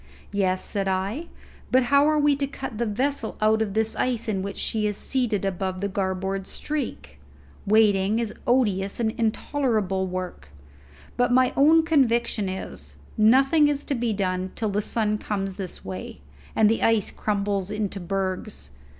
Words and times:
"Yes," 0.31 0.65
said 0.65 0.87
I, 0.87 1.27
"but 1.71 1.83
how 1.83 2.07
are 2.07 2.17
we 2.17 2.35
to 2.37 2.47
cut 2.47 2.79
the 2.79 2.87
vessel 2.87 3.37
out 3.39 3.61
of 3.61 3.75
the 3.75 3.95
ice 3.99 4.27
in 4.27 4.41
which 4.41 4.57
she 4.57 4.87
is 4.87 4.97
seated 4.97 5.43
to 5.43 5.49
above 5.49 5.79
the 5.79 5.87
garboard 5.87 6.47
streak? 6.47 7.19
Waiting 7.67 8.17
is 8.17 8.33
odious 8.47 8.99
and 8.99 9.11
intolerable 9.11 10.07
work; 10.07 10.49
but 11.17 11.31
my 11.31 11.53
own 11.55 11.83
conviction 11.83 12.49
is, 12.49 12.95
nothing 13.15 13.67
is 13.67 13.83
to 13.83 13.93
be 13.93 14.11
done 14.11 14.51
till 14.55 14.69
the 14.69 14.81
sun 14.81 15.19
comes 15.19 15.53
this 15.53 15.85
way, 15.85 16.21
and 16.55 16.67
the 16.67 16.81
ice 16.81 17.11
crumbles 17.11 17.69
into 17.69 17.99
bergs. 17.99 18.71